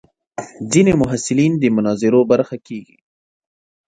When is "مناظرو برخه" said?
1.75-2.57